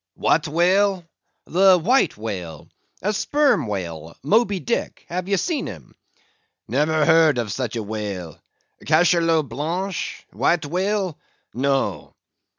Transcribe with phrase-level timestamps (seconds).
[0.15, 1.05] "What whale?"
[1.45, 5.93] "The White Whale—a Sperm Whale—Moby Dick, have ye seen him?
[6.67, 8.41] "Never heard of such a whale.
[8.83, 10.25] Cachalot Blanche!
[10.31, 12.15] White Whale—no."